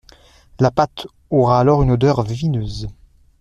[0.59, 2.87] La pâte aura alors une odeur vineuse.